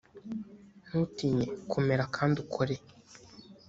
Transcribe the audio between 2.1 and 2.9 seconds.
kandi ukore